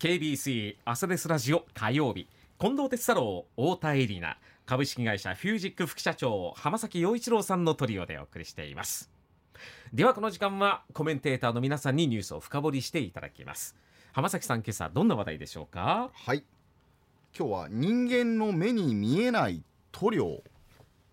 [0.00, 2.26] KBC 朝ですラジオ火曜日。
[2.58, 4.38] 近藤哲太郎太田恵里奈。
[4.64, 9.10] 株式会社フュージック副社長浜崎陽一郎さんのトリオでお送りしています。
[9.92, 13.76] ではこの時間はコメンテーターの皆さんにニュースを深掘りしていただきます。
[14.12, 16.08] 浜崎さん今朝どんな話題でしょうか？
[16.14, 16.44] はい。
[17.38, 19.62] 今日は人間の目に見えない
[19.92, 20.42] 塗料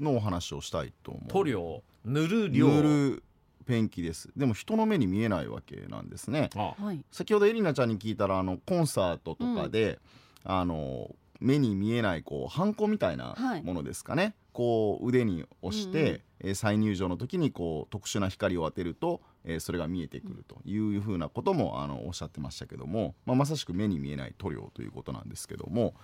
[0.00, 1.28] のお話をしたいと思う。
[1.28, 1.82] 塗料？
[2.04, 2.66] 塗る量？
[2.66, 3.22] 塗る
[3.62, 4.30] ペンキです。
[4.36, 6.50] でも人の目に見えないわけなんですね。
[6.56, 7.04] あはい。
[7.10, 9.98] 先ほどエリナちゃんに聞いたらあのコンサートとかで、
[10.44, 13.62] あの目に見えないこうハンコみたいなはい。
[13.62, 16.14] ものですかね、こう腕に押して、うんうん。
[16.14, 16.22] えー
[16.54, 25.94] 再入場の時にこう特殊な光を当てると、えーそれが見えてくるというふうなこともあのおっしゃってましたけども、まあ、まさしく目に見えない塗料ということなんですけども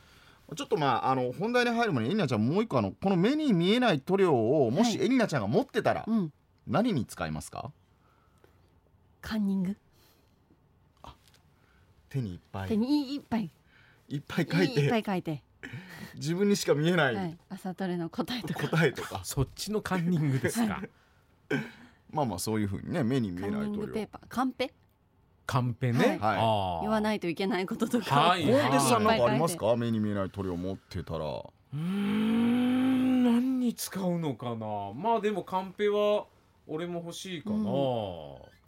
[0.56, 5.06] ちょっとまああの本題に入る前にエリナちゃんもう一個あのこの目に見えない塗料をもしはい。
[5.06, 6.32] エリナちゃんが持ってたらうん。
[6.68, 7.72] 何に使いますか、
[9.22, 9.77] カンニング。
[12.10, 12.68] 手にいっぱい。
[12.68, 13.50] 手にいっぱい。
[14.08, 14.80] いっぱい書いて。
[14.80, 15.42] いっぱい書いて。
[16.14, 17.39] 自分にしか見えない、はい。
[17.48, 18.69] 朝トレの答えとか。
[18.69, 19.20] 答えとか。
[19.27, 20.83] そっちのカンニングですか？
[22.11, 24.28] まあまあそういうふうにね目に見えない塗料ニングペーパー。
[24.28, 24.72] カンペ？
[25.46, 26.19] カンペね、はい。
[26.20, 26.80] あー。
[26.83, 28.14] 言わないといけないこととか。
[28.14, 28.44] はい。
[28.44, 29.74] コンテスさんなんかありますか？
[29.77, 31.24] 目に見えない塗料持ってたら。
[31.27, 33.24] うーん。
[33.24, 34.92] 何に使うのかな？
[34.94, 36.27] まあでもカンペは
[36.69, 37.62] 俺も欲しいかな、うん。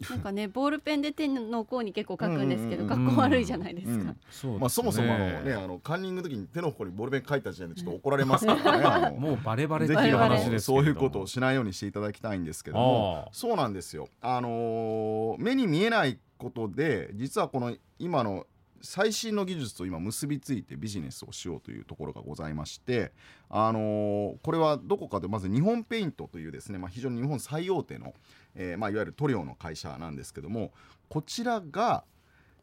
[0.08, 3.92] なんかね、 ボールペンで手の甲に結構書くんですけど、うんかっこ悪いじゃないですか。
[3.92, 4.58] うんそうですね。
[4.58, 9.16] まあそもそもあのねあのカンニングの時に手の甲にボールペン書いた時点でちょっと怒られますからね。
[9.20, 13.28] もうバレバレぜひいうバレバレ話ですけれどそういうことをしないようにしていただきたいんですけども。
[13.32, 14.08] そうなんですよ。
[14.20, 18.46] あのー目に見えないことで実はこの今の
[18.82, 23.12] 最新の技術と今結びついてビジネスをしようというところがございまして、
[23.48, 28.14] あのーこれはどこかでまず日本ペイントというですね、まあ、非常に日本最大手の、
[28.54, 30.72] えーまあ、いわゆる塗料の会社なんですけども
[31.08, 32.04] こちらが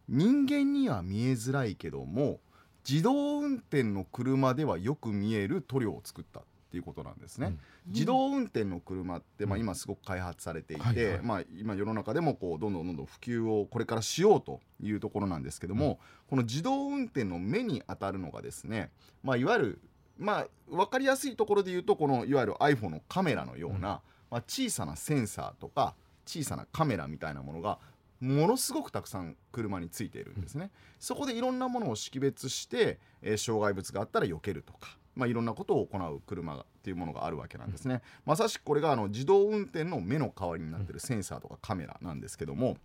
[0.07, 2.39] 人間には見えづらいけども
[2.87, 6.41] 自動運転の車ではよく見える塗料を作った。
[6.67, 7.47] っていうことなんですね。
[7.47, 7.59] うん。
[7.93, 9.61] 自動運転の車って、まあ、うん。
[9.61, 11.21] 今すごく開発されていて、はいはい。
[11.21, 15.99] まあ、今世の中でもこうどんどんどんどん普及をこれからしようというところなんですけども、
[16.29, 18.91] この自動運転の目に当たるのがですね、
[19.23, 19.81] まあ、いわゆる、
[20.17, 23.81] まあ、分かりやすいところで言うとこのいわゆる iPhone のカメラのような、うん。
[23.81, 24.01] ま
[24.39, 27.79] あ、小さなセンサーとか小さなカメラみたいなものが
[28.19, 42.77] ものすごくたくさん車についているんですね、そこでいろんなものを識別して、えー障害物があったら避けるとか、まあ、いろんなことを行う車っていうものがあるわけなんですね、まさしくこれがあの自動運転の目の代わりになっているセンサーとかカメラなんですけども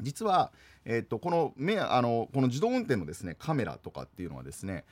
[0.00, 0.52] 実は、
[0.84, 4.84] えー、とこの目あのこの自動運転のですねカメラとかっていうのはですね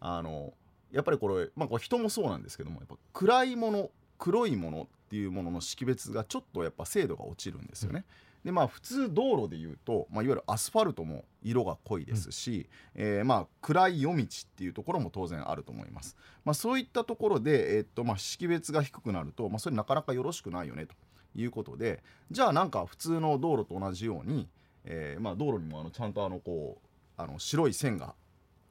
[0.00, 0.52] あの
[0.92, 8.04] やっぱりこれ、まあ、これ人もそうなんですけどもやっぱ暗いもの黒いものっていうものの識別がちょっとやっぱ精度が落ちるんですよね。
[8.44, 14.26] でまあ普通道路でいうと、まあ、いわゆるアスファルトも色が濃いですし、えーまあ暗い夜道っ
[14.56, 16.16] ていうところも当然あると思います。
[16.44, 20.94] まあ、そういったところで、えーっとまあ、識別が低くなると、まあ、それなかなかよろしくないよねと
[21.34, 24.48] いうことでじゃあなんか普通の道路と同じように、
[24.84, 26.88] えーまあ、道路にもあのちゃんとあのこう
[27.20, 28.14] あの白い線が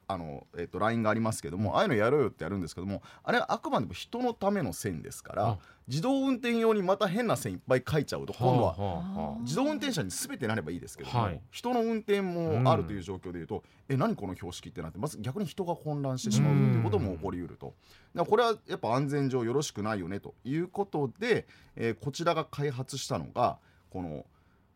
[0.08, 11.40] あの、えっとラインがありますけども、ああいうのやろうよってやるんですけどもあれはあくまでも人のための線ですからあ自動運転用にまた変な線いっぱい書いちゃうと今度は自動運転車に全てなればいいですけども、はい。
[11.50, 17.74] 人の運転もあるという状況でいうと、え何この標識ってなってまず逆に人が混乱してしまうということも起こりうると。
[18.14, 21.46] だからこれはやっぱ安全上よろしくないよねということで、
[21.76, 23.58] えーこちらが開発したのが
[23.90, 24.24] この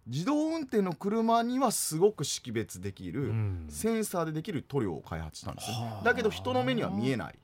[0.06, 3.66] 自動運転の車にはすごく識別できる、うん。
[3.68, 5.68] センサーでできる塗料を開発したんです
[6.04, 7.26] だけど人の目には見えない。
[7.26, 7.41] はあ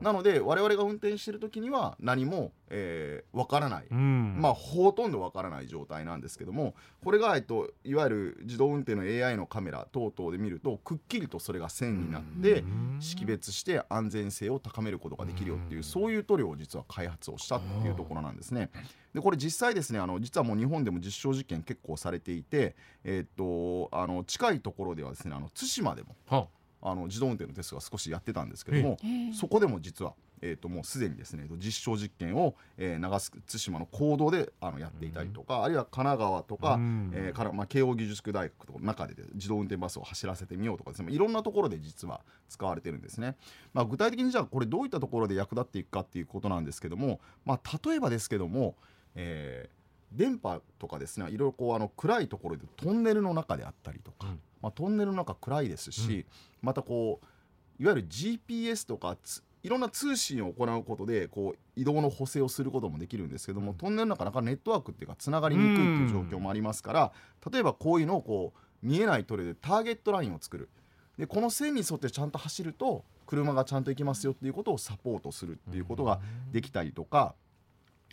[0.00, 4.36] なので我々が運転してる時には何も、えー、分からない、うん。
[4.38, 6.74] まあほとんどわからない状態なんですけども
[7.04, 12.96] これが、えっと、いわゆる自動運転の AI のカメラ等々で見るとくっきりとそれが線になってうん。
[13.00, 15.84] 識別して安全性を高めることができるよっていううん。
[15.84, 18.70] そういう塗料を実は開発をしたっていうところなんですね。
[19.14, 26.46] でこれ実際ですねあの実はもう日本でも実証実験結構されていて、えっとあの近いところではですねあの対馬でもは
[26.80, 28.98] あの自動運転のテストが少しやってたんですけども、
[29.34, 37.10] そこでも実は、えー、ともうすでにですね実証実験を、えー長須対馬の公道であのやっていたりとか、あるいは神奈川とか、うん。
[37.14, 43.36] えーからまあ、慶應義塾大学とかの中でで自動運転バスを走らせてみようとかですねいろんなところで実は使われてるんですね、
[43.74, 48.76] まあ、具体的にじゃあこれどういったところで役立っていくかっていうことなんですけども、まあ、例えばですけども、
[49.14, 49.77] えー
[50.12, 54.40] 電波とかですねいろいろこうあの暗いところでトンネルの中であったりとか、うん。
[54.60, 56.26] まあ、トンネルの中暗いですし、
[56.62, 63.76] またこういわゆる GPS とかついろんな通信を行うことでこう移動の補正をすることもできるんですけども、うん。
[63.76, 67.12] トンネルの中なかなかネットワークっていうかつながりにくいっていう状況もありますから、
[67.50, 70.68] 例えばこういうのをこう見えない塗料でターゲットラインを作る。
[71.18, 76.20] でこの線に沿ってちゃんと走ると車がちゃんと行きますよっていうことをサポートするっていうことが
[76.52, 77.34] できたりとか、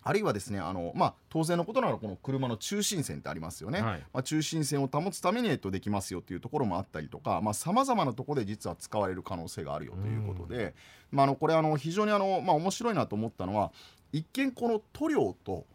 [0.08, 10.76] あるいはですねあの、まあ、当然のことならこの車の中心線ってありますよね、はいまあ、中心線を保つために、えっと、できますよっていうところもあったりとかさまざ、まなところで実は使われる可能性があるよということで、
[11.12, 13.72] まあ、あのこれあの非常にあの、まあ、面白いなと思ったのは
[14.14, 15.66] 一見この塗料と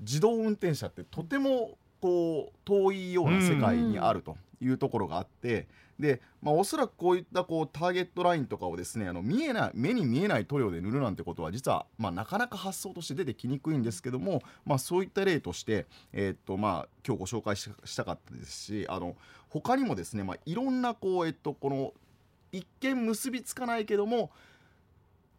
[0.00, 5.68] 自動運転車ってとてもこう遠いような世界にあるというところがあって。
[5.98, 19.16] で、まあ、おそらくこういったこうターゲットラインとかをですねあの見えない目に見えない塗料で塗るなんてことは実は、まあ、なかなか発想として出てきにくいんですけども、まあ、そういった例として、えーっとまあ、今日ご紹介ししたかったですしあの
[19.48, 21.92] 他にもですね、まあ、いろんなこう、えっと、この
[22.50, 24.30] 一見結びつかないけども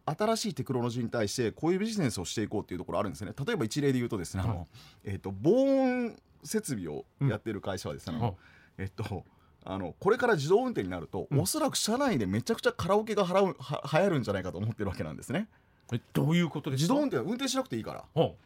[0.06, 3.32] 新しいテクノロジーに対してこういうビジネスをしていこうっていうところあるんですね。
[3.44, 4.56] 例えば一例で言うとですね、あはい。
[4.58, 4.68] の
[5.04, 8.36] えーっと防音設備をやってる会社はですね、あの
[8.78, 9.24] えっと
[9.68, 11.40] あのこれから自動運転になると、うん。
[11.40, 15.48] おそらく車内でめちゃくちゃカラオケが払うは流行るんじゃないかと思ってるわけなんですね。
[15.92, 16.94] えどういうことですか？
[16.94, 18.04] 自動運転は運転しなくていいから。
[18.14, 18.36] ほ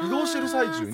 [0.00, 0.92] 移動してる最中に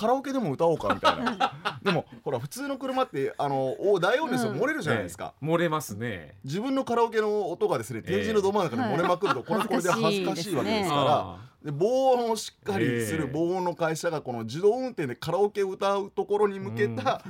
[0.00, 1.52] カラオケでも歌おうかみたいな。
[1.84, 4.58] でもほら普通の車ってあのお大音量ですようん。
[4.58, 5.48] 漏れるうじゃないですか、ええ。
[5.48, 6.36] 漏れますね。
[6.42, 11.02] 自分のカラオケの音がですね天神のど真ん中で漏れまくると、これはこれで恥ずかしいわけですから。
[11.04, 17.22] あで防音をしっかりするええ防音の会社がこの自動運転でカラオケを歌うところに向けた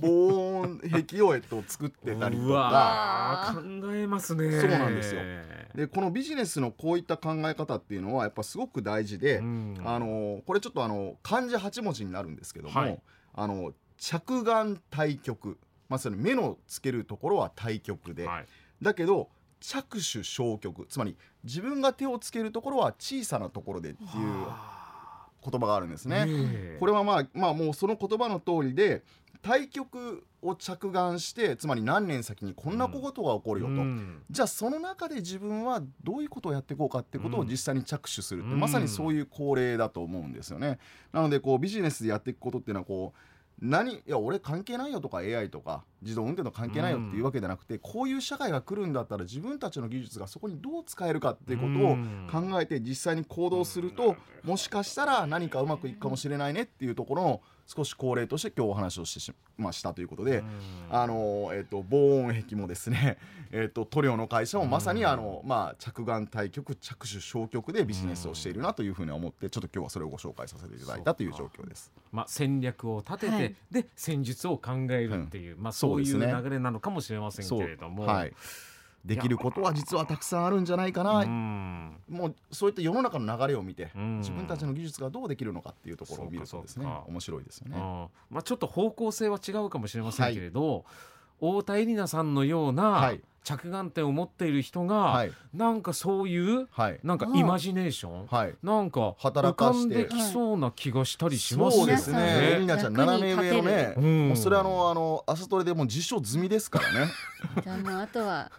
[0.00, 3.60] 防音壁を、えっと、作ってたりとうか考
[3.92, 4.58] えますね。
[4.58, 5.20] そうなんですよ。
[5.74, 9.82] でこのビジネスのこういった考え方っていうのはやっぱすごく大事で、うん。
[9.84, 13.00] あのこれちょっとあの漢字8文字になるんですけども、はい。
[13.34, 15.58] あの着眼対極
[15.88, 18.46] まさに目のつけるところは対極で、はい。
[18.80, 19.28] だけど
[19.60, 24.08] 着手小極つまり自分が手をつけるところは小さなところでっていう
[25.50, 26.24] 言葉があるんですね。
[26.26, 26.76] ええ。
[26.80, 29.02] これはまあまあもうその言葉の通りで
[29.44, 34.22] 対極を着眼してつまり何年先にこんなことが起こるよと、うん。
[34.30, 38.60] じゃあその中で自分はどういうことをやっていこうかってことを実際に着手するって、うん。
[38.60, 40.78] まさにそういう恒例だと思うんですよね。
[41.12, 43.18] なのでこうビジネスでやっていくことっていうのはこう
[43.60, 51.66] 何いや俺関係ないよとか AI とか自動運転と関係ないよっていうわけじゃなくて、こういう社会が来るんだったら自分たちの技術がそこにどう使えるかっていうこ
[52.32, 60.44] とを考えて実際に行動すると、もしかしたら何かうまくいくかもしれないねっていうところの少し恒例として今日お話をしてしましたということで、うん。
[60.90, 63.18] あのえっと防音壁もですね、
[63.52, 71.92] えっと塗料の会社もまさにあの、まあ、着眼対極着手小極でビジネスをしているなというふうに思ってちょっと今日はそれをご紹介させていただいたという状況です。
[72.12, 73.54] まあ、戦略を立てて、はい。
[73.70, 78.04] で戦術を考えるっていう、まあ、そういう流れなのかもしれませんけれども。
[78.04, 78.32] はい、
[79.04, 81.96] できることは実はたくさんあるんじゃないかな、うん。
[82.08, 84.18] もうそういった世の中の流れを見て、うん。
[84.18, 87.76] 自分たちの技術がどうできるのかっていうところを見るとですね面白いですよね。
[87.76, 87.82] うん。
[88.30, 90.84] まあ、ちょっと方向性は違うかもしれませんけれど、
[91.38, 93.20] 太田恵里奈さんのようはない。
[93.44, 95.32] 着眼点を持っている人が、はい。
[95.52, 97.00] なんかそういうはい。
[97.04, 98.54] なんかイマジネーション、はい。
[98.62, 101.98] なんか働かんできそうな気がしたりしますよね。
[101.98, 102.56] そうですね。
[102.56, 104.28] エリナちゃん斜め上のね、うん。
[104.28, 107.10] もうそれあのあの朝トレでもう実証済みですからね。
[107.62, 108.50] じゃあもうあとは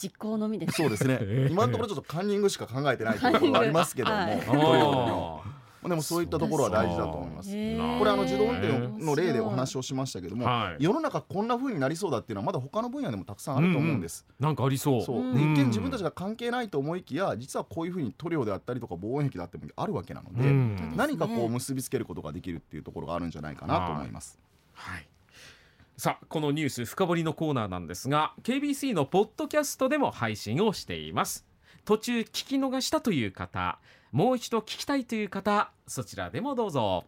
[0.00, 0.74] 実行のみです。
[0.74, 1.52] そうですね ええ。
[1.52, 4.42] 今のところちょっとカンニングしか考えてないというところがありますけども、でね
[5.84, 7.48] あでもそういったところは大事だと思います。
[7.50, 14.26] これあの自動運転への例でお話をしましたけども、はい世の中こんな風になりそうだっていうのはまだ他の分野でもたくさんあると思うんです。
[14.40, 15.02] ーなんかありそう。
[15.02, 24.38] そううんで一見自分たちが関係ないと思いきや実はこういう風に塗料であったりとか防音壁であってもあるわけなので、うん何かこう結びつけることができるっていうところがあるんじゃないかなと思います。
[24.74, 25.08] はい。
[26.00, 31.44] さあこのニュース深掘りのコーナーなんですが KBC のポッドキャストでも配信をしています。
[31.84, 33.80] 途中聞き逃したという方
[34.12, 37.06] もう一度聞きたいという方そちらでもどうぞ。